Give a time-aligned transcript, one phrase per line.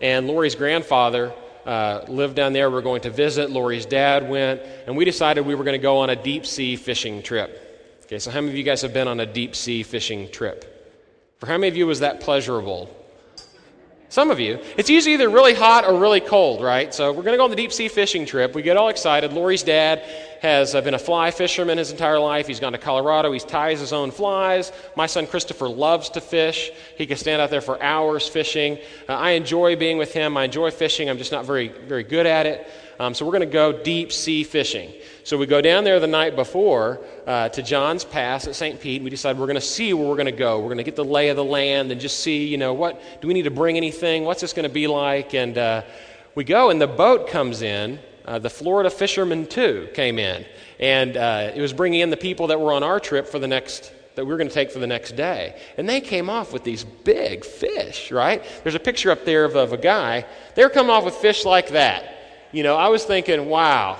[0.00, 1.32] and Lori's grandfather
[1.66, 2.70] uh, lived down there.
[2.70, 3.50] We were going to visit.
[3.50, 6.76] Lori's dad went, and we decided we were going to go on a deep sea
[6.76, 8.00] fishing trip.
[8.04, 10.74] Okay, so how many of you guys have been on a deep sea fishing trip?
[11.38, 12.94] For how many of you was that pleasurable?
[14.10, 14.58] Some of you.
[14.78, 16.94] It's usually either really hot or really cold, right?
[16.94, 18.54] So we're going to go on the deep sea fishing trip.
[18.54, 19.34] We get all excited.
[19.34, 19.98] Lori's dad
[20.40, 22.46] has uh, been a fly fisherman his entire life.
[22.46, 23.30] He's gone to Colorado.
[23.32, 24.72] He ties his own flies.
[24.96, 26.70] My son Christopher loves to fish.
[26.96, 28.78] He can stand out there for hours fishing.
[29.06, 30.38] Uh, I enjoy being with him.
[30.38, 31.10] I enjoy fishing.
[31.10, 32.66] I'm just not very, very good at it.
[32.98, 34.92] Um, so we're going to go deep sea fishing.
[35.22, 38.80] So we go down there the night before uh, to John's Pass at St.
[38.80, 38.96] Pete.
[38.96, 40.58] And we decide we're going to see where we're going to go.
[40.58, 43.00] We're going to get the lay of the land and just see, you know, what
[43.20, 44.24] do we need to bring anything?
[44.24, 45.34] What's this going to be like?
[45.34, 45.82] And uh,
[46.34, 48.00] we go, and the boat comes in.
[48.24, 50.44] Uh, the Florida Fishermen too came in,
[50.78, 53.48] and uh, it was bringing in the people that were on our trip for the
[53.48, 55.56] next that we were going to take for the next day.
[55.76, 58.44] And they came off with these big fish, right?
[58.64, 60.26] There's a picture up there of, of a guy.
[60.56, 62.17] They're coming off with fish like that.
[62.52, 63.98] You know, I was thinking, wow,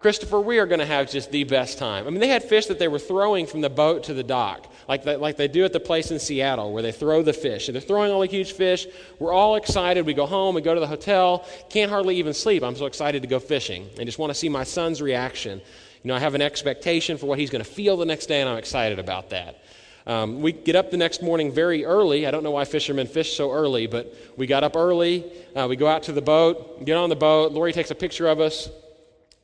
[0.00, 2.06] Christopher, we are going to have just the best time.
[2.06, 4.70] I mean, they had fish that they were throwing from the boat to the dock,
[4.88, 7.68] like they, like they do at the place in Seattle where they throw the fish.
[7.68, 8.86] And they're throwing all the huge fish.
[9.18, 10.06] We're all excited.
[10.06, 12.62] We go home, we go to the hotel, can't hardly even sleep.
[12.62, 15.60] I'm so excited to go fishing and just want to see my son's reaction.
[16.04, 18.40] You know, I have an expectation for what he's going to feel the next day,
[18.40, 19.62] and I'm excited about that.
[20.08, 22.26] Um, we get up the next morning very early.
[22.26, 25.30] I don't know why fishermen fish so early, but we got up early.
[25.54, 27.52] Uh, we go out to the boat, get on the boat.
[27.52, 28.68] Lori takes a picture of us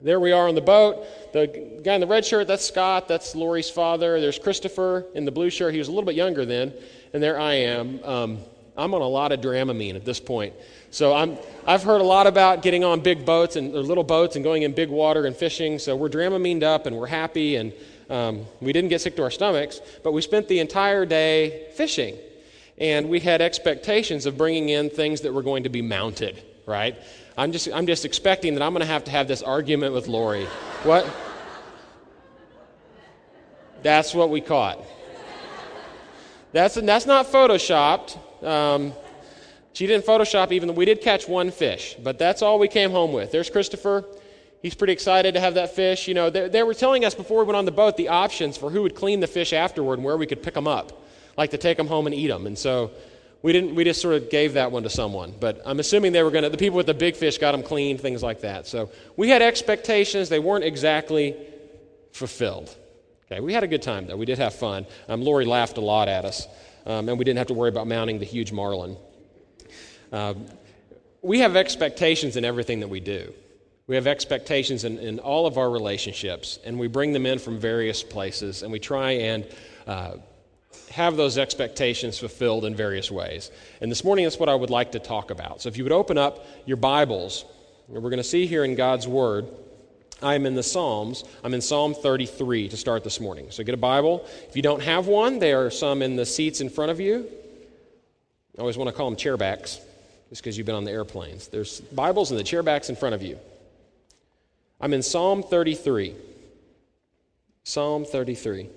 [0.05, 1.07] there we are on the boat.
[1.33, 3.09] The guy in the red shirt, that's Scott.
[3.09, 4.21] That's Lori's father.
[4.21, 5.73] There's Christopher in the blue shirt.
[5.73, 6.75] He was a little bit younger then.
[7.15, 8.05] And there I am.
[8.05, 8.39] Um,
[8.77, 10.53] I'm on a lot of Dramamine at this point.
[10.91, 14.37] So I'm, I've heard a lot about getting on big boats and or little boats
[14.37, 15.79] and going in big water and fishing.
[15.79, 17.57] So we're Dramamined up and we're happy.
[17.57, 17.73] And
[18.11, 22.17] um, we didn't get sick to our stomachs, but we spent the entire day fishing.
[22.77, 26.97] And we had expectations of bringing in things that were going to be mounted, right?
[27.37, 30.09] I'm just, I'm just expecting that I'm going to have to have this argument with
[30.09, 30.45] Lori.
[30.83, 31.09] What?
[33.83, 34.81] That's what we caught.
[36.53, 38.19] That's, that's not photoshopped.
[38.45, 38.93] Um,
[39.73, 43.13] she didn't Photoshop even, we did catch one fish, but that's all we came home
[43.13, 43.33] with.
[43.33, 44.05] There's Christopher.
[44.65, 46.09] He's pretty excited to have that fish.
[46.09, 48.57] You know, they, they were telling us before we went on the boat the options
[48.57, 51.05] for who would clean the fish afterward and where we could pick them up,
[51.37, 52.47] like to take them home and eat them.
[52.47, 52.91] And so
[53.43, 55.35] we didn't we just sort of gave that one to someone.
[55.39, 57.63] But i'm assuming they were going to the people with the big fish got them
[57.63, 58.67] cleaned, things like that.
[58.67, 60.31] So we had expectations.
[60.31, 61.37] They weren't exactly
[62.13, 62.75] fulfilled.
[63.27, 64.17] Okay we had a good time though.
[64.17, 64.87] We did have fun.
[65.11, 66.49] Um, lori laughed a lot at us
[66.87, 68.97] um, and we didn't have to worry about mounting the huge marlin.
[70.11, 70.47] Um,
[71.21, 73.35] we have expectations in everything that we do
[73.87, 77.59] we have expectations in, in all of our relationships and we bring them in from
[77.59, 79.47] various places and we try and
[79.87, 80.15] uh,
[80.91, 83.51] have those expectations fulfilled in various ways.
[83.81, 85.61] And this morning, that's what I would like to talk about.
[85.61, 87.45] So if you would open up your Bibles,
[87.89, 89.47] we're going to see here in God's Word,
[90.23, 91.25] I am in the Psalms.
[91.43, 93.51] I'm in Psalm 33 to start this morning.
[93.51, 94.25] So get a Bible.
[94.49, 97.29] If you don't have one, there are some in the seats in front of you.
[98.57, 99.81] I always want to call them chairbacks,
[100.31, 101.49] just because you've been on the airplanes.
[101.49, 103.39] There's Bibles in the chairbacks in front of you.
[104.81, 106.15] I'm in Psalm 33.
[107.63, 108.69] Psalm 33.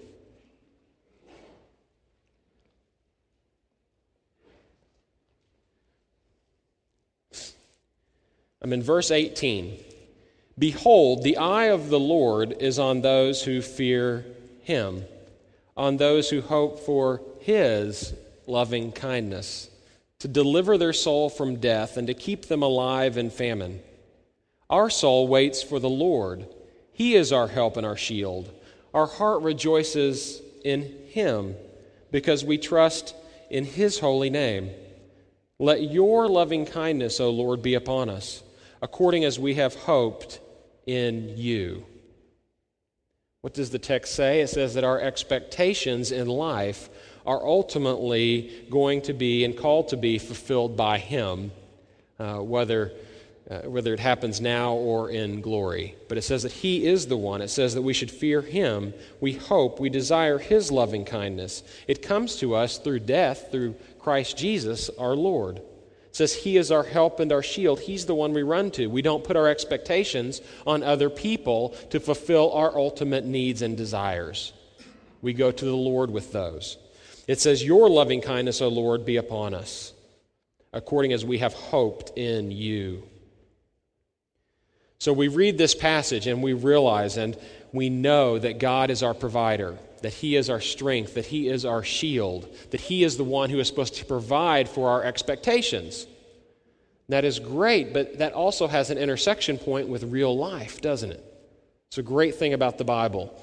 [8.62, 9.80] I'm in verse 18.
[10.60, 14.26] Behold, the eye of the Lord is on those who fear
[14.64, 15.06] him,
[15.76, 18.14] on those who hope for his
[18.48, 19.70] loving kindness,
[20.20, 23.80] to deliver their soul from death and to keep them alive in famine.
[24.70, 26.48] Our soul waits for the Lord.
[26.94, 28.52] He is our help and our shield.
[28.94, 31.56] Our heart rejoices in him
[32.12, 33.16] because we trust
[33.50, 34.72] in his holy name.
[35.60, 38.44] Let your loving kindness, O Lord, be upon us
[38.82, 40.40] according as we have hoped
[40.86, 41.86] in you.
[43.42, 44.42] What does the text say?
[44.42, 46.90] It says that our expectations in life
[47.26, 51.52] are ultimately going to be and called to be fulfilled by Him,
[52.20, 52.94] uh, whether,
[53.50, 55.96] uh, whether it happens now or in glory.
[56.10, 57.42] But it says that He is the one.
[57.42, 58.94] It says that we should fear Him.
[59.22, 61.64] We hope, we desire His loving kindness.
[61.88, 66.72] It comes to us through death, through Christ Jesus our Lord It says he is
[66.72, 67.80] our help and our shield.
[67.82, 68.88] He's the one we run to.
[68.88, 74.54] We don't put our expectations on other people to fulfill our ultimate needs and desires.
[75.22, 76.78] We go to the Lord with those.
[77.28, 79.92] It says, Your loving kindness, O Lord, be upon us,
[80.72, 83.04] according as we have hoped in you.
[85.00, 87.38] So we read this passage and we realize and
[87.72, 91.66] we know that God is our provider, that He is our strength, that He is
[91.66, 96.08] our shield, that He is the one who is supposed to provide for our expectations.
[97.10, 101.24] That is great, but that also has an intersection point with real life, doesn't it?
[101.88, 103.34] It's a great thing about the Bible.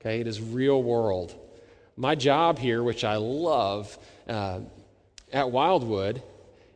[0.00, 1.34] Okay, it is real world.
[1.96, 3.98] My job here, which I love
[4.28, 4.60] uh,
[5.32, 6.22] at Wildwood,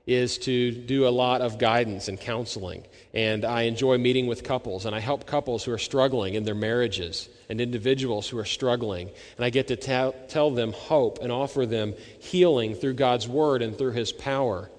[0.07, 2.85] is to do a lot of guidance and counseling.
[3.15, 6.55] And I enjoy meeting with couples, and I help couples who are struggling in their
[6.55, 9.09] marriages and individuals who are struggling.
[9.37, 13.63] And I get to tell, tell them hope and offer them healing through God's Word
[13.63, 14.71] and through His power.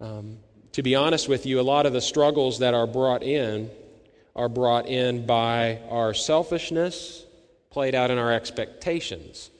[0.00, 0.38] Um,
[0.72, 3.70] to be honest with you, a lot of the struggles that are brought in
[4.34, 7.24] are brought in by our selfishness,
[7.70, 9.50] played out in our expectations.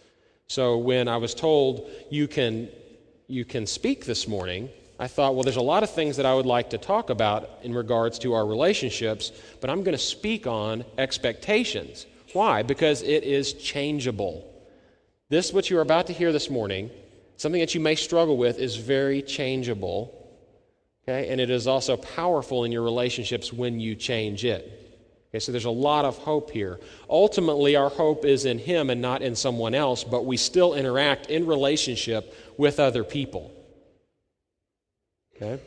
[0.47, 2.69] So when I was told you can
[3.31, 4.69] you can speak this morning,
[4.99, 7.49] I thought, well, there's a lot of things that I would like to talk about
[7.63, 12.07] in regards to our relationships, but I'm going to speak on expectations.
[12.33, 12.63] Why?
[12.63, 14.47] Because it is changeable.
[15.31, 16.91] This, what you're about to hear this morning,
[17.37, 20.29] something that you may struggle with, is very changeable.
[21.05, 21.31] Okay?
[21.31, 24.80] And it is also powerful in your relationships when you change it.
[25.31, 26.81] Okay, so there's a lot of hope here.
[27.09, 31.31] Ultimately, our hope is in Him and not in someone else, but we still interact
[31.31, 33.53] in relationship with other people.
[35.37, 35.63] Okay?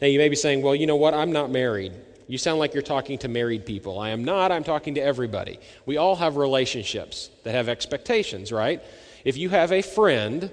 [0.00, 1.12] Now, you may be saying, well, you know what?
[1.12, 1.92] I'm not married.
[2.28, 3.98] You sound like you're talking to married people.
[3.98, 4.52] I am not.
[4.52, 5.58] I'm talking to everybody.
[5.84, 8.82] We all have relationships that have expectations, right?
[9.24, 10.50] If you have a friend,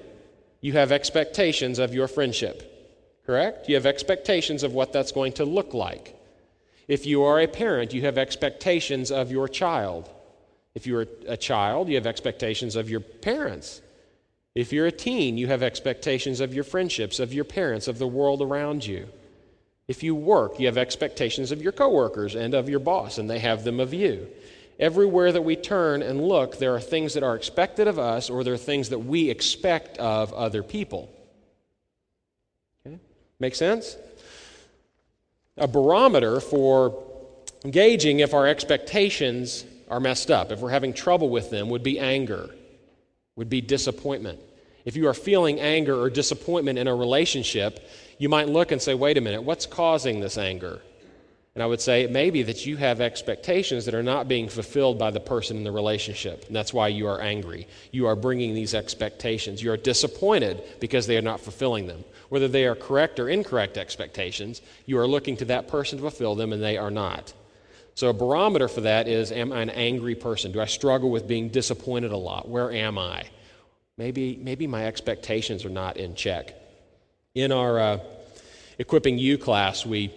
[0.61, 3.69] you have expectations of your friendship, correct?
[3.69, 6.15] You have expectations of what that's going to look like.
[6.87, 10.09] If you are a parent, you have expectations of your child.
[10.75, 13.81] If you're a child, you have expectations of your parents.
[14.53, 18.07] If you're a teen, you have expectations of your friendships, of your parents, of the
[18.07, 19.07] world around you.
[19.87, 23.39] If you work, you have expectations of your coworkers and of your boss, and they
[23.39, 24.27] have them of you.
[24.79, 28.43] Everywhere that we turn and look, there are things that are expected of us, or
[28.43, 31.09] there are things that we expect of other people.
[32.85, 32.99] Okay?
[33.39, 33.95] Make sense?
[35.57, 37.03] A barometer for
[37.69, 41.99] gauging if our expectations are messed up, if we're having trouble with them, would be
[41.99, 42.49] anger,
[43.35, 44.39] would be disappointment.
[44.83, 47.87] If you are feeling anger or disappointment in a relationship,
[48.17, 50.81] you might look and say, wait a minute, what's causing this anger?
[51.55, 54.49] And I would say it may be that you have expectations that are not being
[54.49, 56.45] fulfilled by the person in the relationship.
[56.47, 57.65] And that's why you are angry.
[57.91, 59.63] You are bringing these expectations.
[59.63, 62.03] You are disappointed because they are not fulfilling them.
[62.27, 66.35] Whether they are correct or incorrect expectations, you are looking to that person to fulfill
[66.35, 67.31] them and they are not.
[67.93, 70.51] So, a barometer for that is Am I an angry person?
[70.51, 72.49] Do I struggle with being disappointed a lot?
[72.49, 73.23] Where am I?
[73.97, 76.53] Maybe, maybe my expectations are not in check.
[77.33, 77.99] In our uh,
[78.77, 80.11] Equipping You class, we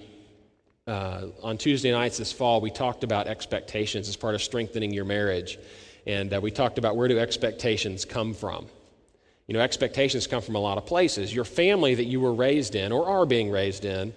[0.88, 5.05] uh, on Tuesday nights this fall, we talked about expectations as part of strengthening your
[5.05, 5.58] marriage.
[6.06, 8.67] And uh, we talked about where do expectations come from.
[9.46, 11.34] You know, expectations come from a lot of places.
[11.34, 14.15] Your family that you were raised in or are being raised in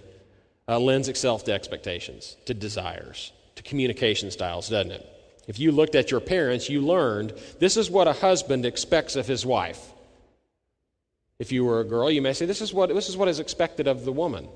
[0.67, 5.07] uh, lends itself to expectations, to desires, to communication styles, doesn't it?
[5.47, 9.27] If you looked at your parents, you learned this is what a husband expects of
[9.27, 9.91] his wife.
[11.39, 13.39] If you were a girl, you may say, This is what, this is what is
[13.39, 14.47] expected of the woman.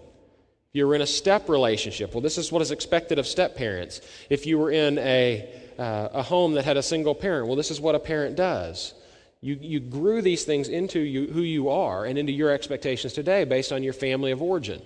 [0.76, 3.56] If you were in a step relationship, well, this is what is expected of step
[3.56, 4.02] parents.
[4.30, 7.72] If you were in a, uh, a home that had a single parent, well, this
[7.72, 8.94] is what a parent does.
[9.40, 13.46] You, you grew these things into you, who you are and into your expectations today
[13.46, 14.82] based on your family of origin.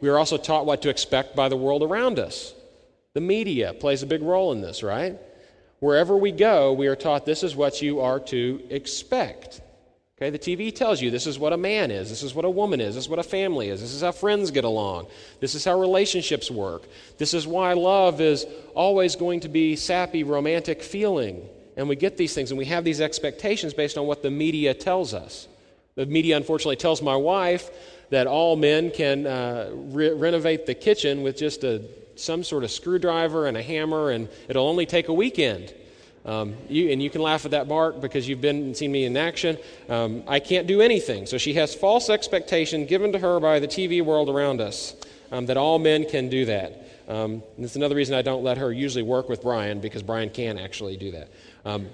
[0.00, 2.54] We are also taught what to expect by the world around us.
[3.14, 5.18] The media plays a big role in this, right?
[5.80, 9.62] Wherever we go, we are taught this is what you are to expect.
[10.22, 12.50] Okay, the TV tells you this is what a man is, this is what a
[12.50, 15.08] woman is, this is what a family is, this is how friends get along,
[15.40, 16.84] this is how relationships work,
[17.18, 21.44] this is why love is always going to be sappy, romantic feeling.
[21.76, 24.74] And we get these things and we have these expectations based on what the media
[24.74, 25.48] tells us.
[25.96, 27.68] The media, unfortunately, tells my wife
[28.10, 31.82] that all men can uh, re- renovate the kitchen with just a,
[32.14, 35.74] some sort of screwdriver and a hammer, and it'll only take a weekend.
[36.24, 39.04] Um, you, and you can laugh at that, Mark, because you've been and seen me
[39.04, 39.58] in action.
[39.88, 41.26] Um, I can't do anything.
[41.26, 44.94] So she has false expectation given to her by the TV world around us
[45.32, 46.88] um, that all men can do that.
[47.08, 50.58] Um, that's another reason I don't let her usually work with Brian, because Brian can
[50.58, 51.28] actually do that.
[51.64, 51.88] Um,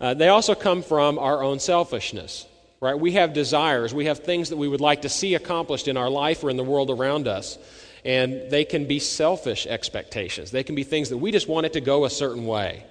[0.00, 2.46] uh, they also come from our own selfishness.
[2.80, 2.98] right?
[2.98, 6.10] We have desires, we have things that we would like to see accomplished in our
[6.10, 7.58] life or in the world around us.
[8.04, 10.50] And they can be selfish expectations.
[10.50, 12.84] They can be things that we just want it to go a certain way.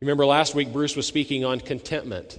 [0.00, 2.38] Remember last week, Bruce was speaking on contentment.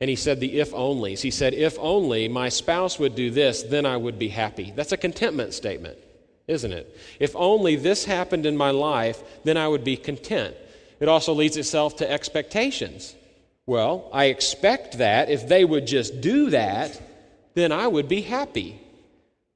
[0.00, 1.20] And he said the if onlys.
[1.20, 4.72] He said, If only my spouse would do this, then I would be happy.
[4.74, 5.96] That's a contentment statement,
[6.48, 6.98] isn't it?
[7.20, 10.56] If only this happened in my life, then I would be content.
[10.98, 13.14] It also leads itself to expectations.
[13.64, 17.00] Well, I expect that if they would just do that,
[17.54, 18.80] then I would be happy.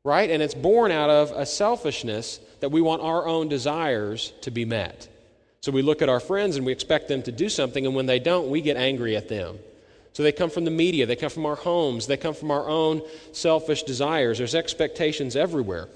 [0.04, 0.30] Right?
[0.30, 4.64] And it's born out of a selfishness that we want our own desires to be
[4.64, 5.08] met.
[5.66, 8.06] So we look at our friends and we expect them to do something, and when
[8.06, 9.58] they don't, we get angry at them.
[10.12, 12.68] So they come from the media, they come from our homes, they come from our
[12.68, 14.38] own selfish desires.
[14.38, 15.88] There's expectations everywhere.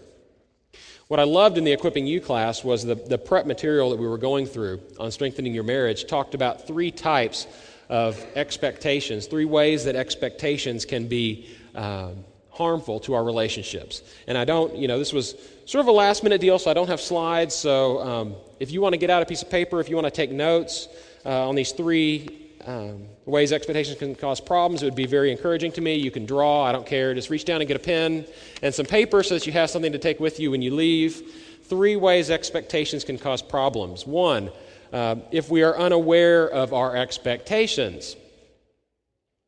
[1.06, 4.08] What I loved in the Equipping You class was the, the prep material that we
[4.08, 7.46] were going through on strengthening your marriage talked about three types
[7.88, 14.02] of expectations, three ways that expectations can be um, harmful to our relationships.
[14.26, 15.36] And I don't, you know, this was
[15.70, 17.54] sort of a last minute deal, so I don't have slides.
[17.54, 20.04] So um, if you want to get out a piece of paper, if you want
[20.04, 20.88] to take notes
[21.24, 25.70] uh, on these three um, ways expectations can cause problems, it would be very encouraging
[25.70, 25.94] to me.
[25.94, 27.14] You can draw, I don't care.
[27.14, 28.26] Just reach down and get a pen
[28.62, 31.22] and some paper so that you have something to take with you when you leave.
[31.62, 34.04] Three ways expectations can cause problems.
[34.04, 34.50] One,
[34.92, 38.16] uh, if we are unaware of our expectations.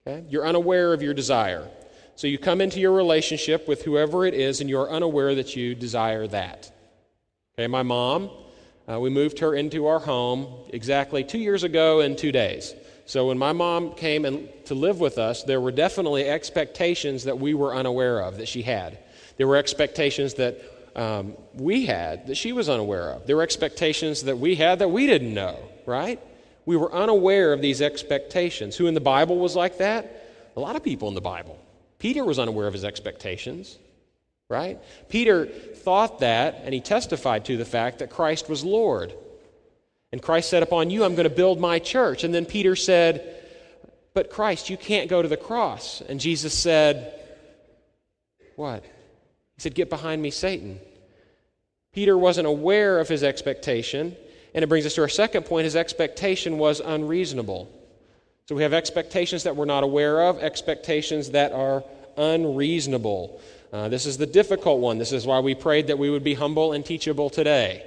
[0.07, 0.25] Okay?
[0.29, 1.69] You're unaware of your desire.
[2.23, 5.75] So you come into your relationship with whoever it is and you're unaware that you
[5.75, 6.71] desire that.
[7.59, 8.31] Okay, my mom,
[8.88, 12.75] uh, we moved her into our home exactly two years ago in two days.
[13.07, 17.41] So when my mom came and to live with us, there were definitely expectations that
[17.41, 18.99] we were unaware of that she had.
[19.37, 20.61] There were expectations that
[20.95, 23.26] um, we had that she was unaware of.
[23.26, 26.21] There were expectations that we had that we didn't know, right?
[26.67, 28.76] We were unaware of these expectations.
[28.76, 30.52] Who in the Bible was like that?
[30.57, 31.59] A lot of people in the Bible.
[32.02, 33.78] Peter was unaware of his expectations,
[34.49, 34.80] right?
[35.09, 39.14] Peter thought that, and he testified to the fact that Christ was Lord.
[40.11, 42.25] And Christ said, Upon you I'm going to build my church.
[42.25, 43.40] And then Peter said,
[44.14, 46.00] But Christ, you can't go to the cross.
[46.09, 47.14] And Jesus said,
[48.56, 48.82] What?
[48.82, 50.80] He said, Get behind me, Satan.
[51.92, 54.16] Peter wasn't aware of his expectation.
[54.54, 57.71] And it brings us to our second point his expectation was unreasonable.
[58.46, 61.84] So we have expectations that we're not aware of, expectations that are
[62.16, 63.40] unreasonable.
[63.72, 64.99] Uh, this is the difficult one.
[64.99, 67.87] This is why we prayed that we would be humble and teachable today.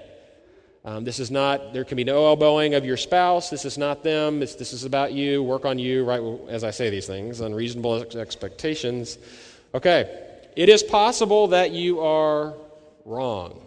[0.86, 3.50] Um, this is not, there can be no elbowing of your spouse.
[3.50, 4.42] This is not them.
[4.42, 5.44] It's, this is about you.
[5.44, 6.22] Work on you, right?
[6.48, 9.18] As I say these things, unreasonable expectations.
[9.74, 10.22] Okay.
[10.56, 12.54] It is possible that you are
[13.04, 13.62] wrong.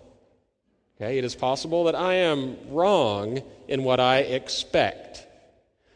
[0.97, 1.19] Okay.
[1.19, 5.27] It is possible that I am wrong in what I expect.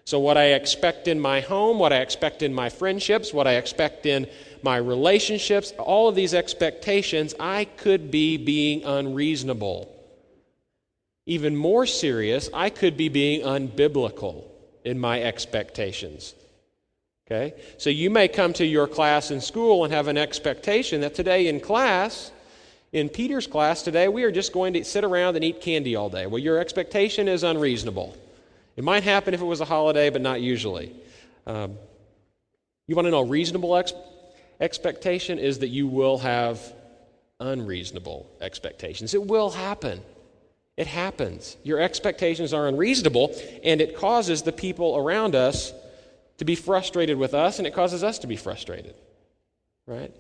[0.05, 3.55] So, what I expect in my home, what I expect in my friendships, what I
[3.55, 4.27] expect in
[4.63, 9.89] my relationships, all of these expectations, I could be being unreasonable.
[11.27, 14.45] Even more serious, I could be being unbiblical
[14.85, 16.35] in my expectations.
[17.27, 17.55] Okay?
[17.79, 21.47] So you may come to your class in school and have an expectation that today
[21.47, 22.33] in class,
[22.93, 26.11] in Peter's class today, we are just going to sit around and eat candy all
[26.11, 26.27] day.
[26.27, 28.17] Well, your expectation is unreasonable.
[28.77, 30.95] It might happen if it was a holiday, but not usually.
[31.47, 31.77] Um,
[32.87, 33.93] you want to know a reasonable ex-
[34.61, 36.61] expectation is that you will have
[37.39, 39.15] unreasonable expectations.
[39.15, 40.01] It will happen.
[40.77, 41.57] It happens.
[41.65, 45.73] Your expectations are unreasonable, and it causes the people around us
[46.39, 48.95] to be frustrated with us, and it causes us to be frustrated.
[49.87, 50.15] Right?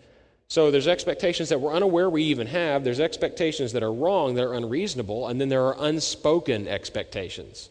[0.48, 4.44] So there's expectations that we're unaware we even have, there's expectations that are wrong, that
[4.44, 7.70] are unreasonable, and then there are unspoken expectations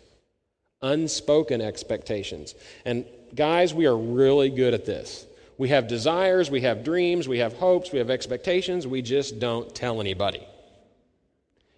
[0.82, 2.56] unspoken expectations.
[2.86, 5.26] And guys, we are really good at this.
[5.58, 9.74] We have desires, we have dreams, we have hopes, we have expectations, we just don't
[9.76, 10.46] tell anybody.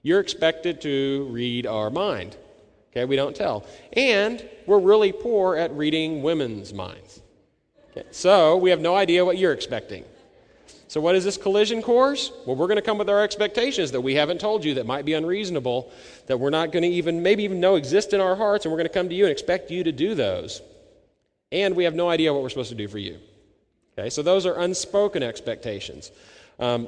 [0.04, 2.38] You're expected to read our mind.
[2.92, 3.66] Okay, we don't tell.
[3.94, 7.22] And we're really poor at reading women's minds.
[7.92, 10.06] Okay, so we have no idea what you're expecting.
[10.94, 12.32] So, what is this collision course?
[12.46, 15.06] Well, we're going to come with our expectations that we haven't told you that might
[15.06, 15.92] be unreasonable,
[16.28, 18.78] that we're not going to even, maybe even know exist in our hearts, and we're
[18.78, 20.62] going to come to you and expect you to do those.
[21.52, 23.18] And we have no idea what we're supposed to do for you.
[23.98, 26.12] Okay, so those are unspoken expectations.
[26.60, 26.88] Um,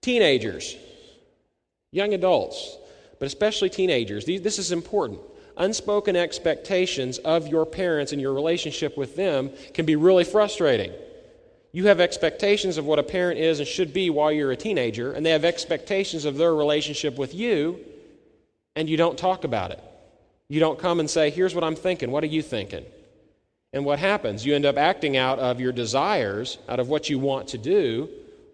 [0.00, 0.76] teenagers,
[1.90, 2.76] young adults,
[3.18, 5.18] but especially teenagers, these, this is important.
[5.56, 10.92] Unspoken expectations of your parents and your relationship with them can be really frustrating.
[11.72, 15.12] You have expectations of what a parent is and should be while you're a teenager,
[15.12, 17.78] and they have expectations of their relationship with you,
[18.74, 19.82] and you don't talk about it.
[20.48, 22.10] You don't come and say, Here's what I'm thinking.
[22.10, 22.84] What are you thinking?
[23.72, 24.44] And what happens?
[24.44, 28.08] You end up acting out of your desires, out of what you want to do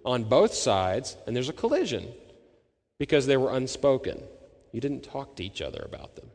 [0.05, 2.07] on both sides, and there's a collision
[2.99, 4.23] because they were unspoken.
[4.73, 6.27] You didn't talk to each other about them.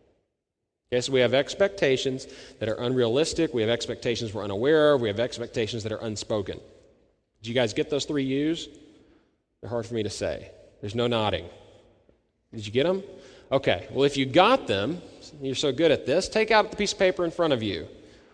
[0.91, 2.27] Okay, so we have expectations
[2.59, 3.53] that are unrealistic.
[3.53, 5.01] We have expectations we're unaware of.
[5.01, 6.59] We have expectations that are unspoken.
[7.41, 8.69] Did you guys get those three U's?
[9.61, 10.51] They're hard for me to say.
[10.79, 11.45] There's no nodding.
[12.53, 13.03] Did you get them?
[13.51, 15.01] Okay, well, if you got them,
[15.41, 17.87] you're so good at this, take out the piece of paper in front of you.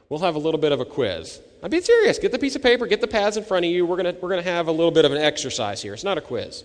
[0.09, 1.39] We'll have a little bit of a quiz.
[1.63, 2.19] I'm being serious.
[2.19, 3.85] Get the piece of paper, get the pads in front of you.
[3.85, 5.93] We're going we're to have a little bit of an exercise here.
[5.93, 6.63] It's not a quiz.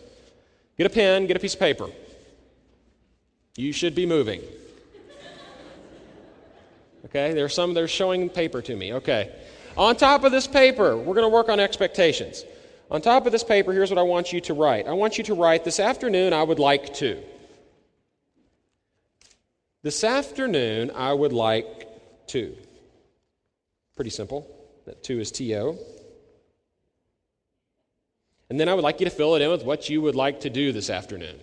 [0.77, 1.89] Get a pen, get a piece of paper.
[3.57, 4.43] You should be moving.
[7.07, 8.95] Okay, there's some that are showing paper to me.
[8.95, 9.31] Okay.
[9.77, 12.45] On top of this paper, we're going to work on expectations.
[12.91, 14.87] On top of this paper, here's what I want you to write.
[14.87, 17.23] I want you to write, This afternoon, I would like to.
[19.83, 21.89] This afternoon, I would like
[22.29, 22.55] to.
[23.97, 24.47] Pretty simple.
[24.87, 25.79] That two is TO.
[28.51, 30.41] And then I would like you to fill it in with what you would like
[30.41, 31.41] to do this afternoon.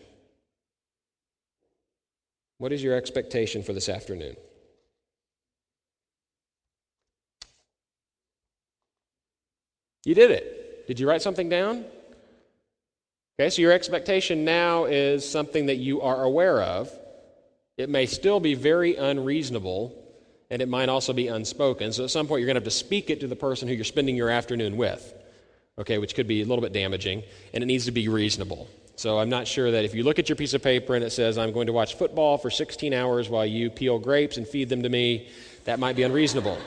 [2.59, 4.35] What is your expectation for this afternoon?
[10.05, 10.87] You did it.
[10.87, 11.85] Did you write something down?
[13.39, 16.91] Okay, so your expectation now is something that you are aware of.
[17.77, 19.95] It may still be very unreasonable,
[20.49, 21.93] and it might also be unspoken.
[21.93, 23.73] So at some point, you're going to have to speak it to the person who
[23.73, 25.13] you're spending your afternoon with,
[25.77, 28.67] okay, which could be a little bit damaging, and it needs to be reasonable.
[28.97, 31.11] So I'm not sure that if you look at your piece of paper and it
[31.11, 34.67] says, I'm going to watch football for 16 hours while you peel grapes and feed
[34.67, 35.29] them to me,
[35.63, 36.57] that might be unreasonable.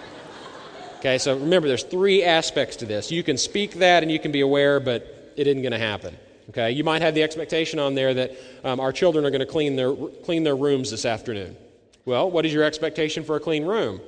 [1.02, 3.10] Okay, so remember, there's three aspects to this.
[3.10, 6.16] You can speak that and you can be aware, but it isn't going to happen.
[6.50, 9.46] Okay, you might have the expectation on there that um, our children are going to
[9.46, 11.56] clean their, clean their rooms this afternoon.
[12.04, 14.00] Well, what is your expectation for a clean room?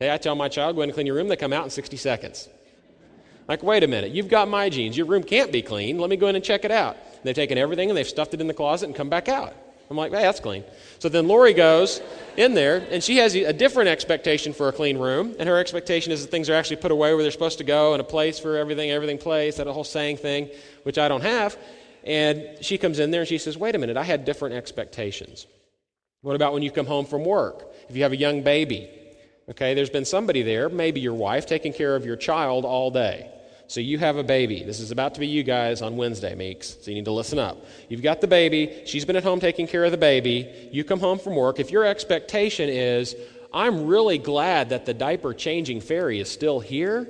[0.00, 1.28] Hey, I tell my child, go ahead and clean your room.
[1.28, 2.48] They come out in 60 seconds.
[3.46, 4.96] Like, wait a minute, you've got my jeans.
[4.96, 5.98] Your room can't be clean.
[5.98, 6.96] Let me go in and check it out.
[7.22, 9.54] they've taken everything and they've stuffed it in the closet and come back out.
[9.90, 10.64] I'm like, hey, that's clean.
[11.00, 12.00] So then Lori goes
[12.36, 15.34] in there, and she has a different expectation for a clean room.
[15.38, 17.92] And her expectation is that things are actually put away where they're supposed to go,
[17.92, 20.48] and a place for everything, everything placed, that whole saying thing,
[20.84, 21.58] which I don't have.
[22.04, 25.46] And she comes in there and she says, wait a minute, I had different expectations.
[26.22, 27.72] What about when you come home from work?
[27.88, 28.88] If you have a young baby,
[29.50, 33.30] okay, there's been somebody there, maybe your wife, taking care of your child all day.
[33.72, 34.62] So you have a baby.
[34.64, 36.76] This is about to be you guys on Wednesday, Meeks.
[36.82, 37.64] So you need to listen up.
[37.88, 38.82] You've got the baby.
[38.84, 40.68] She's been at home taking care of the baby.
[40.70, 41.58] You come home from work.
[41.58, 43.16] If your expectation is,
[43.50, 47.08] I'm really glad that the diaper changing fairy is still here,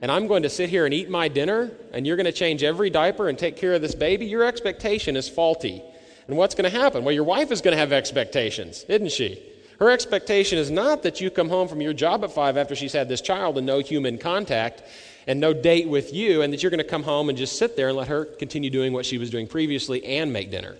[0.00, 2.62] and I'm going to sit here and eat my dinner, and you're going to change
[2.62, 5.82] every diaper and take care of this baby, your expectation is faulty.
[6.28, 7.02] And what's going to happen?
[7.02, 9.42] Well, your wife is going to have expectations, isn't she?
[9.80, 12.92] Her expectation is not that you come home from your job at five after she's
[12.92, 14.82] had this child and no human contact
[15.28, 17.76] and no date with you, and that you're going to come home and just sit
[17.76, 20.76] there and let her continue doing what she was doing previously and make dinner.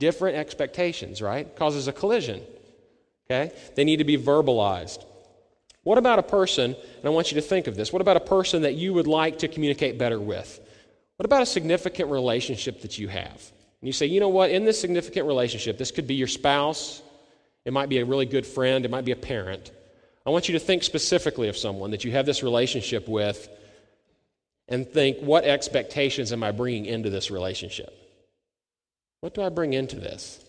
[0.00, 1.54] Different expectations, right?
[1.54, 2.42] Causes a collision.
[3.30, 3.52] Okay?
[3.76, 5.04] They need to be verbalized.
[5.84, 8.20] What about a person, and I want you to think of this, what about a
[8.20, 10.60] person that you would like to communicate better with?
[11.16, 13.52] What about a significant relationship that you have?
[13.80, 17.00] And you say, you know what, in this significant relationship, this could be your spouse,
[17.64, 19.70] it might be a really good friend, it might be a parent.
[20.26, 23.48] I want you to think specifically of someone that you have this relationship with
[24.68, 27.92] and think, what expectations am I bringing into this relationship?
[29.20, 30.44] What do I bring into this?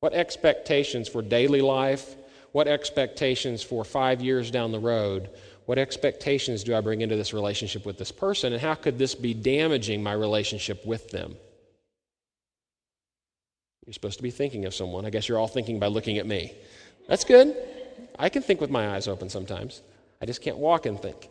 [0.00, 2.14] What expectations for daily life?
[2.52, 5.30] What expectations for five years down the road?
[5.64, 8.52] What expectations do I bring into this relationship with this person?
[8.52, 11.36] And how could this be damaging my relationship with them?
[13.84, 15.06] You're supposed to be thinking of someone.
[15.06, 16.54] I guess you're all thinking by looking at me.
[17.08, 17.56] That's good.
[18.18, 19.82] I can think with my eyes open sometimes.
[20.20, 21.28] I just can't walk and think.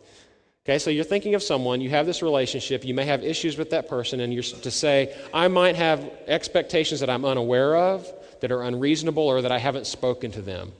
[0.64, 3.70] Okay, so you're thinking of someone, you have this relationship, you may have issues with
[3.70, 8.50] that person, and you're to say, I might have expectations that I'm unaware of, that
[8.50, 10.72] are unreasonable, or that I haven't spoken to them,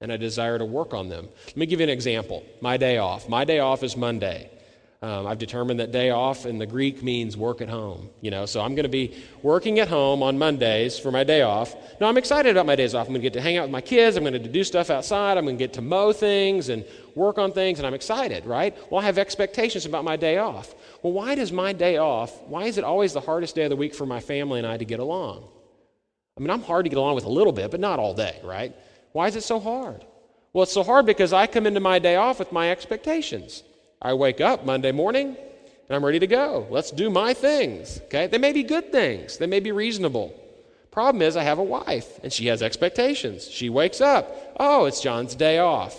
[0.00, 1.28] and I desire to work on them.
[1.46, 2.44] Let me give you an example.
[2.60, 3.28] My day off.
[3.28, 4.50] My day off is Monday.
[5.02, 8.08] Um, I've determined that day off in the Greek means work at home.
[8.20, 11.42] You know, so I'm going to be working at home on Mondays for my day
[11.42, 11.74] off.
[12.00, 13.08] No, I'm excited about my days off.
[13.08, 14.16] I'm going to get to hang out with my kids.
[14.16, 15.38] I'm going to do stuff outside.
[15.38, 16.84] I'm going to get to mow things and
[17.16, 18.76] work on things, and I'm excited, right?
[18.92, 20.72] Well, I have expectations about my day off.
[21.02, 22.40] Well, why does my day off?
[22.42, 24.76] Why is it always the hardest day of the week for my family and I
[24.76, 25.48] to get along?
[26.38, 28.38] I mean, I'm hard to get along with a little bit, but not all day,
[28.44, 28.72] right?
[29.10, 30.04] Why is it so hard?
[30.52, 33.64] Well, it's so hard because I come into my day off with my expectations.
[34.02, 36.66] I wake up Monday morning and I'm ready to go.
[36.70, 38.00] Let's do my things.
[38.06, 38.26] Okay?
[38.26, 40.34] They may be good things, they may be reasonable.
[40.90, 43.48] Problem is, I have a wife and she has expectations.
[43.48, 44.54] She wakes up.
[44.60, 45.96] Oh, it's John's day off.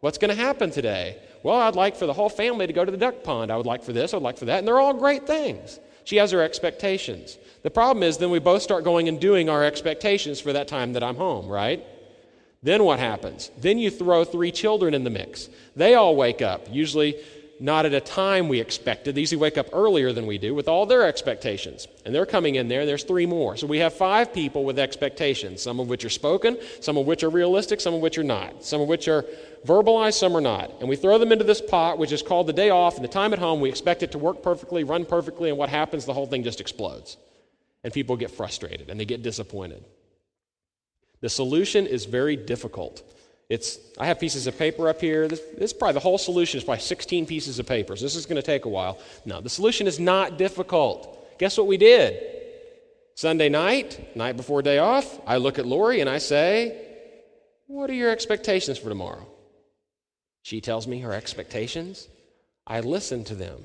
[0.00, 1.18] What's going to happen today?
[1.42, 3.50] Well, I'd like for the whole family to go to the duck pond.
[3.50, 4.58] I would like for this, I would like for that.
[4.60, 5.80] And they're all great things.
[6.04, 7.36] She has her expectations.
[7.62, 10.94] The problem is then we both start going and doing our expectations for that time
[10.94, 11.84] that I'm home, right?
[12.62, 13.50] Then what happens?
[13.58, 15.48] Then you throw three children in the mix.
[15.74, 17.16] They all wake up, usually
[17.62, 19.14] not at a time we expected.
[19.14, 21.86] They usually wake up earlier than we do with all their expectations.
[22.04, 23.56] And they're coming in there, and there's three more.
[23.56, 27.22] So we have five people with expectations, some of which are spoken, some of which
[27.22, 29.24] are realistic, some of which are not, some of which are
[29.64, 30.72] verbalized, some are not.
[30.80, 33.08] And we throw them into this pot, which is called the day off and the
[33.08, 33.60] time at home.
[33.60, 36.04] We expect it to work perfectly, run perfectly, and what happens?
[36.04, 37.16] The whole thing just explodes.
[37.84, 39.84] And people get frustrated and they get disappointed.
[41.22, 43.02] The solution is very difficult.
[43.48, 45.28] It's, I have pieces of paper up here.
[45.28, 47.96] This, this is probably the whole solution is probably 16 pieces of paper.
[47.96, 48.98] So this is going to take a while.
[49.24, 51.38] No, the solution is not difficult.
[51.38, 52.22] Guess what we did?
[53.14, 56.80] Sunday night, night before day off, I look at Lori and I say,
[57.66, 59.26] What are your expectations for tomorrow?
[60.42, 62.08] She tells me her expectations.
[62.66, 63.64] I listen to them.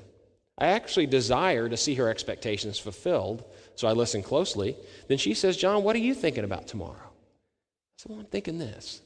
[0.58, 3.44] I actually desire to see her expectations fulfilled,
[3.74, 4.76] so I listen closely.
[5.06, 7.07] Then she says, John, what are you thinking about tomorrow?
[7.98, 9.02] Said, Well, I'm thinking this.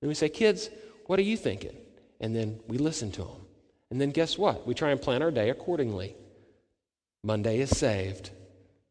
[0.00, 0.70] And we say, Kids,
[1.06, 1.76] what are you thinking?
[2.20, 3.46] And then we listen to them.
[3.90, 4.66] And then guess what?
[4.66, 6.14] We try and plan our day accordingly.
[7.24, 8.30] Monday is saved.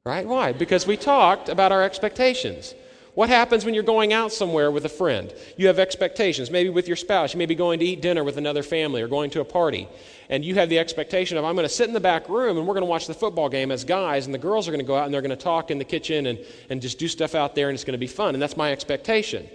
[0.05, 0.25] Right?
[0.25, 0.53] Why?
[0.53, 2.73] Because we talked about our expectations.
[3.17, 5.33] What happens when you're going out somewhere with a friend?
[5.57, 7.33] You have expectations, maybe with your spouse.
[7.33, 9.89] You may be going to eat dinner with another family or going to a party.
[10.29, 12.67] And you have the expectation of, I'm going to sit in the back room and
[12.67, 14.85] we're going to watch the football game as guys, and the girls are going to
[14.85, 16.37] go out and they're going to talk in the kitchen and,
[16.69, 18.35] and just do stuff out there, and it's going to be fun.
[18.35, 19.49] And that's my expectation.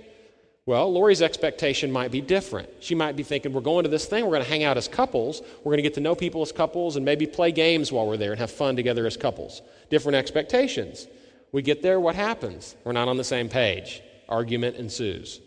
[0.66, 2.68] Well, Lori's expectation might be different.
[2.80, 4.88] She might be thinking, we're going to this thing, we're going to hang out as
[4.88, 8.08] couples, we're going to get to know people as couples, and maybe play games while
[8.08, 9.62] we're there and have fun together as couples.
[9.88, 11.06] Different expectations.
[11.52, 12.74] We get there, what happens?
[12.82, 14.02] We're not on the same page.
[14.28, 15.40] Argument ensues.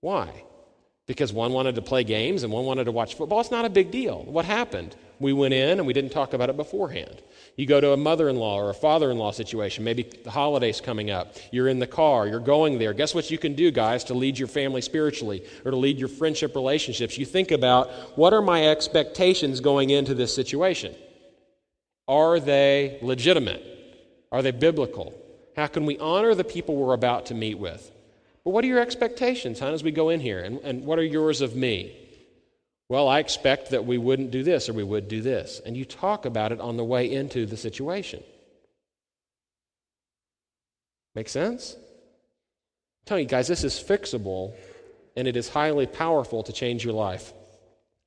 [0.00, 0.44] Why?
[1.06, 3.40] Because one wanted to play games and one wanted to watch football.
[3.40, 4.24] It's not a big deal.
[4.24, 4.96] What happened?
[5.20, 7.22] We went in and we didn't talk about it beforehand.
[7.56, 10.30] You go to a mother in law or a father in law situation, maybe the
[10.30, 11.36] holidays coming up.
[11.52, 12.92] You're in the car, you're going there.
[12.92, 16.08] Guess what you can do, guys, to lead your family spiritually or to lead your
[16.08, 17.16] friendship relationships?
[17.16, 20.94] You think about what are my expectations going into this situation?
[22.08, 23.62] Are they legitimate?
[24.34, 25.14] Are they biblical?
[25.54, 27.88] How can we honor the people we're about to meet with?
[28.42, 30.40] But what are your expectations, huh, as we go in here?
[30.40, 31.96] And, and what are yours of me?
[32.88, 35.60] Well, I expect that we wouldn't do this or we would do this.
[35.64, 38.24] And you talk about it on the way into the situation.
[41.14, 41.76] Make sense?
[41.76, 44.56] I'm telling you guys, this is fixable
[45.16, 47.32] and it is highly powerful to change your life.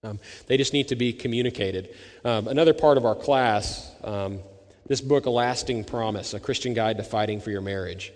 [0.04, 1.96] Um, they just need to be communicated.
[2.26, 4.42] Um, another part of our class, um,
[4.88, 8.14] this book, A Lasting Promise A Christian Guide to Fighting for Your Marriage.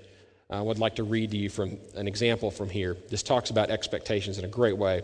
[0.50, 2.98] I would like to read to you from an example from here.
[3.10, 5.02] This talks about expectations in a great way.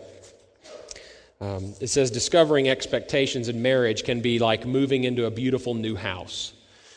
[1.40, 5.94] Um, it says discovering expectations in marriage can be like moving into a beautiful new
[5.94, 6.52] house.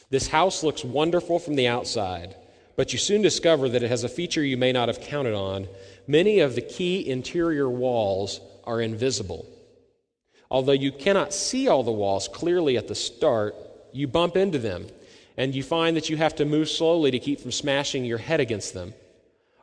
[0.10, 2.36] This house looks wonderful from the outside,
[2.76, 5.68] but you soon discover that it has a feature you may not have counted on.
[6.08, 9.46] Many of the key interior walls are invisible.
[10.50, 13.56] Although you cannot see all the walls clearly at the start,
[13.94, 14.88] you bump into them,
[15.38, 18.40] and you find that you have to move slowly to keep from smashing your head
[18.40, 18.94] against them.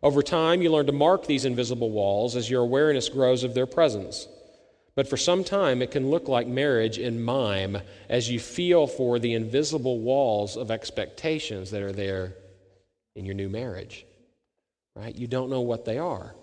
[0.02, 3.66] Over time, you learn to mark these invisible walls as your awareness grows of their
[3.66, 4.28] presence.
[4.94, 9.18] But for some time, it can look like marriage in mime as you feel for
[9.18, 12.34] the invisible walls of expectations that are there
[13.14, 14.06] in your new marriage.
[14.96, 15.14] Right?
[15.14, 16.34] You don't know what they are.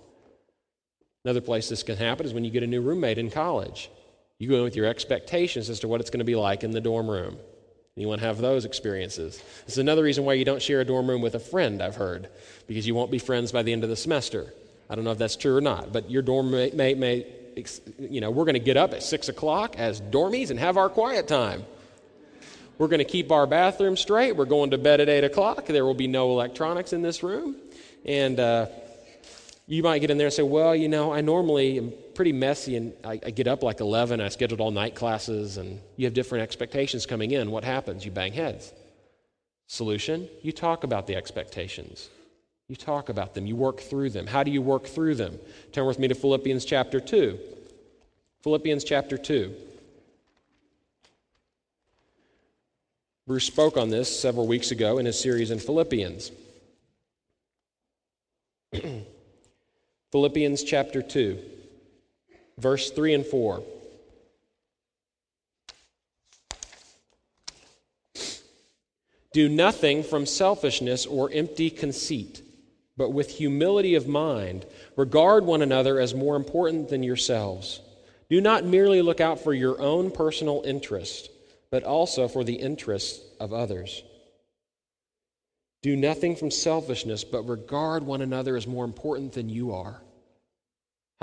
[1.26, 3.90] Another place this can happen is when you get a new roommate in college.
[4.38, 6.72] You go in with your expectations as to what it's going to be like in
[6.72, 7.38] the dorm room.
[7.98, 9.42] To have those experiences.
[9.64, 11.96] This is another reason why you don't share a dorm room with a friend, I've
[11.96, 12.28] heard,
[12.68, 14.54] because you won't be friends by the end of the semester.
[14.90, 17.26] I don't know if that's true or not, but your dorm mate may, may
[17.98, 20.90] you know, we're going to get up at 6 o'clock as dormies and have our
[20.90, 21.64] quiet time.
[22.78, 24.36] We're going to keep our bathroom straight.
[24.36, 25.66] We're going to bed at 8 o'clock.
[25.66, 27.56] There will be no electronics in this room.
[28.04, 28.66] And uh,
[29.68, 32.76] you might get in there and say, well, you know, I normally am pretty messy
[32.78, 34.22] and I, I get up like 11.
[34.22, 37.52] I scheduled all night classes and you have different expectations coming in.
[37.52, 38.06] What happens?
[38.06, 38.74] You bang heads.
[39.68, 40.28] Solution?
[40.42, 42.10] You talk about the expectations.
[42.68, 44.26] You talk about them, you work through them.
[44.26, 45.38] How do you work through them?
[45.72, 47.38] Turn with me to Philippians chapter 2.
[48.42, 49.54] Philippians chapter 2.
[53.28, 56.32] Bruce spoke on this several weeks ago in his series in Philippians.
[60.12, 61.40] Philippians chapter 2,
[62.58, 63.64] verse 3 and 4.
[69.34, 72.42] Do nothing from selfishness or empty conceit
[72.98, 74.66] but with humility of mind,
[74.96, 77.82] regard one another as more important than yourselves.
[78.30, 81.30] Do not merely look out for your own personal interest,
[81.70, 84.04] but also for the interests of others.
[85.82, 90.02] Do nothing from selfishness, but regard one another as more important than you are.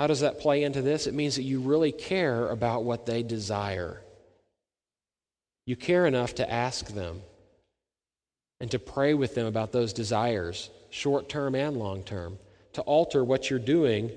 [0.03, 1.07] How does that play into this?
[1.07, 4.01] It means that you really care about what they desire.
[5.65, 7.21] You care enough to ask them
[8.59, 12.37] and to pray with them about those desires short term and long term,
[12.73, 14.11] to alter what you're doing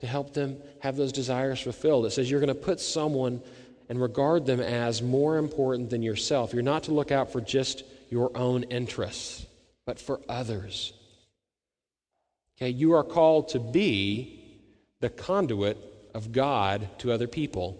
[0.00, 2.04] to help them have those desires fulfilled.
[2.04, 3.40] It says you're going to put someone
[3.88, 6.52] and regard them as more important than yourself.
[6.52, 9.46] You're not to look out for just your own interests,
[9.86, 10.92] but for others.
[12.58, 14.40] Okay, you are called to be
[15.02, 15.76] the conduit
[16.14, 17.76] of God to other people.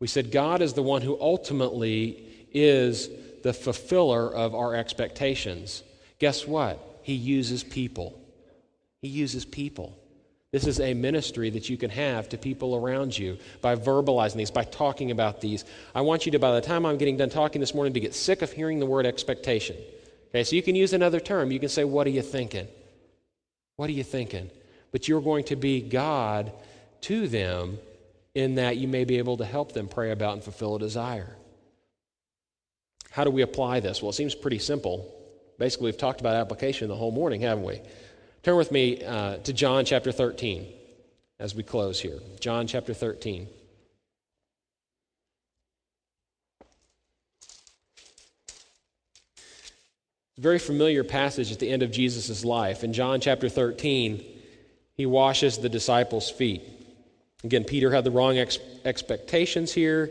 [0.00, 3.08] We said God is the one who ultimately is
[3.42, 5.84] the fulfiller of our expectations.
[6.18, 6.80] Guess what?
[7.02, 8.18] He uses people.
[9.02, 9.96] He uses people.
[10.50, 14.50] This is a ministry that you can have to people around you by verbalizing these,
[14.50, 15.64] by talking about these.
[15.94, 18.14] I want you to, by the time I'm getting done talking this morning, to get
[18.14, 19.76] sick of hearing the word expectation.
[20.30, 21.50] Okay, so you can use another term.
[21.50, 22.68] You can say, What are you thinking?
[23.76, 24.50] What are you thinking?
[24.92, 26.52] But you're going to be God
[27.02, 27.78] to them
[28.34, 31.36] in that you may be able to help them pray about and fulfill a desire.
[33.10, 34.00] How do we apply this?
[34.00, 35.12] Well, it seems pretty simple.
[35.58, 37.80] Basically, we've talked about application the whole morning, haven't we?
[38.42, 40.66] Turn with me uh, to John chapter 13
[41.38, 42.20] as we close here.
[42.40, 43.48] John chapter 13.
[50.38, 52.82] very familiar passage at the end of Jesus' life.
[52.82, 54.24] In John chapter 13,
[54.94, 56.62] he washes the disciples' feet.
[57.44, 60.10] Again, Peter had the wrong ex- expectations here.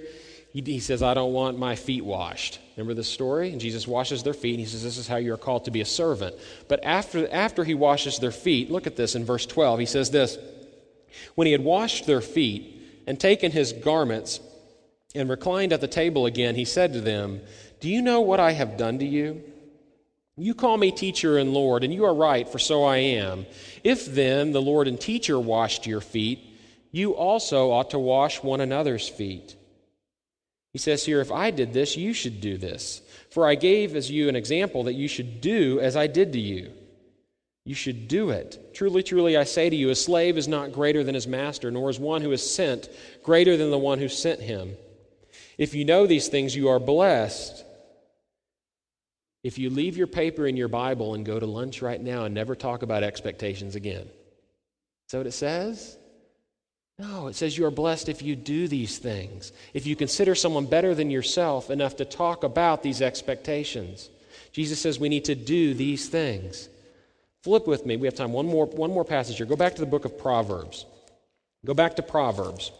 [0.51, 2.59] He, he says, I don't want my feet washed.
[2.75, 3.51] Remember this story?
[3.51, 5.81] And Jesus washes their feet, and he says, This is how you're called to be
[5.81, 6.35] a servant.
[6.67, 9.79] But after, after he washes their feet, look at this in verse 12.
[9.79, 10.37] He says this
[11.35, 14.41] When he had washed their feet and taken his garments
[15.15, 17.41] and reclined at the table again, he said to them,
[17.79, 19.41] Do you know what I have done to you?
[20.41, 23.45] You call me teacher and Lord, and you are right, for so I am.
[23.83, 26.39] If then the Lord and teacher washed your feet,
[26.91, 29.55] you also ought to wash one another's feet.
[30.73, 33.03] He says here, If I did this, you should do this.
[33.29, 36.39] For I gave as you an example that you should do as I did to
[36.39, 36.71] you.
[37.63, 38.73] You should do it.
[38.73, 41.91] Truly, truly, I say to you, a slave is not greater than his master, nor
[41.91, 42.89] is one who is sent
[43.21, 44.75] greater than the one who sent him.
[45.59, 47.63] If you know these things, you are blessed.
[49.43, 52.35] If you leave your paper in your Bible and go to lunch right now and
[52.35, 54.07] never talk about expectations again.
[54.07, 55.97] Is that what it says?
[56.99, 60.67] No, it says you are blessed if you do these things, if you consider someone
[60.67, 64.09] better than yourself enough to talk about these expectations.
[64.51, 66.69] Jesus says we need to do these things.
[67.43, 67.97] Flip with me.
[67.97, 68.33] We have time.
[68.33, 69.47] One more, one more passage here.
[69.47, 70.85] Go back to the book of Proverbs.
[71.65, 72.71] Go back to Proverbs.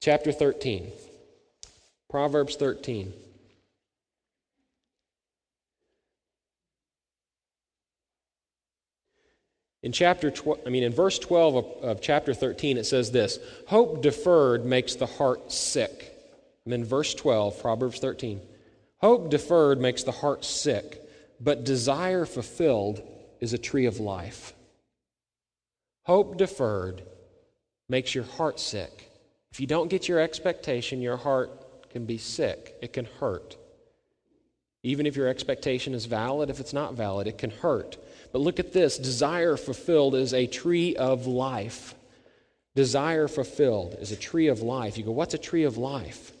[0.00, 0.90] Chapter 13.
[2.12, 3.10] Proverbs 13.
[9.82, 13.38] In chapter 12, I mean in verse 12 of, of, chapter 13 it says this,
[13.66, 16.14] hope deferred makes the heart sick.
[16.66, 18.42] And then verse 12, Proverbs 13.
[18.98, 21.00] Hope deferred makes the heart sick,
[21.40, 23.02] but desire fulfilled
[23.40, 24.52] is a tree of life.
[26.02, 27.00] Hope deferred
[27.88, 29.10] makes your heart sick.
[29.50, 31.61] If you don't get your expectation, your heart
[31.92, 32.74] can be sick.
[32.82, 33.56] It can hurt.
[34.82, 37.96] Even if your expectation is valid, if it's not valid, it can hurt.
[38.32, 41.94] But look at this desire fulfilled is a tree of life.
[42.74, 44.98] Desire fulfilled is a tree of life.
[44.98, 46.32] You go, what's a tree of life?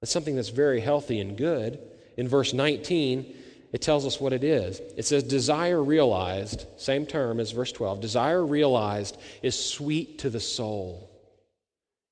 [0.00, 1.78] That's something that's very healthy and good.
[2.16, 3.34] In verse 19,
[3.72, 4.80] it tells us what it is.
[4.96, 10.40] It says, Desire realized, same term as verse 12, desire realized is sweet to the
[10.40, 11.10] soul.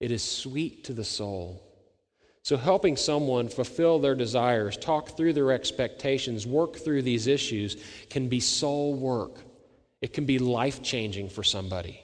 [0.00, 1.62] It is sweet to the soul.
[2.48, 7.76] So, helping someone fulfill their desires, talk through their expectations, work through these issues
[8.08, 9.36] can be soul work.
[10.00, 12.02] It can be life changing for somebody.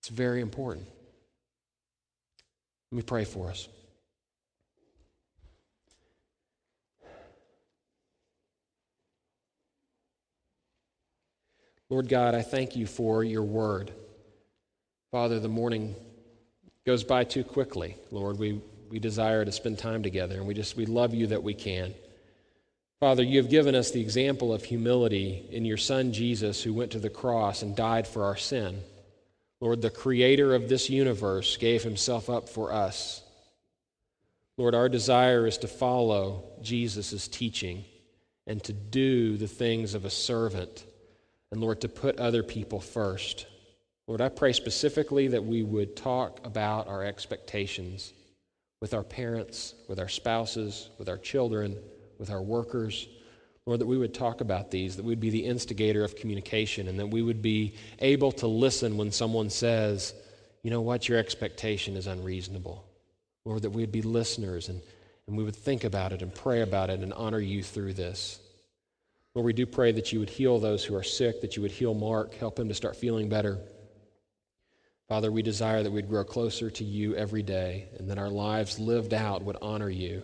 [0.00, 0.88] It's very important.
[2.90, 3.68] Let me pray for us.
[11.88, 13.92] Lord God, I thank you for your word.
[15.12, 15.94] Father, the morning
[16.84, 17.96] goes by too quickly.
[18.10, 21.42] Lord, we we desire to spend time together, and we just we love you that
[21.42, 21.94] we can.
[22.98, 26.90] Father, you have given us the example of humility in your Son Jesus, who went
[26.90, 28.80] to the cross and died for our sin.
[29.60, 33.22] Lord, the creator of this universe gave himself up for us.
[34.58, 37.84] Lord, our desire is to follow Jesus' teaching
[38.46, 40.84] and to do the things of a servant.
[41.52, 43.46] And Lord, to put other people first.
[44.06, 48.12] Lord, I pray specifically that we would talk about our expectations
[48.80, 51.76] with our parents, with our spouses, with our children,
[52.18, 53.08] with our workers.
[53.66, 56.98] Lord, that we would talk about these, that we'd be the instigator of communication, and
[56.98, 60.14] that we would be able to listen when someone says,
[60.62, 62.84] you know what, your expectation is unreasonable.
[63.44, 64.80] Lord, that we'd be listeners and,
[65.26, 68.40] and we would think about it and pray about it and honor you through this.
[69.34, 71.70] Lord, we do pray that you would heal those who are sick, that you would
[71.70, 73.58] heal Mark, help him to start feeling better.
[75.10, 78.78] Father, we desire that we'd grow closer to you every day and that our lives
[78.78, 80.22] lived out would honor you.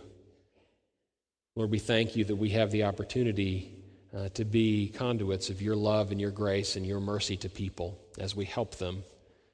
[1.57, 3.83] Lord, we thank you that we have the opportunity
[4.15, 7.99] uh, to be conduits of your love and your grace and your mercy to people
[8.17, 9.03] as we help them,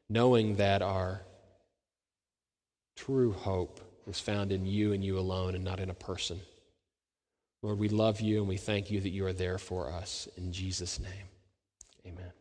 [0.07, 1.23] knowing that our
[2.95, 6.39] true hope is found in you and you alone and not in a person.
[7.63, 10.27] Lord, we love you and we thank you that you are there for us.
[10.37, 11.27] In Jesus' name,
[12.05, 12.33] amen.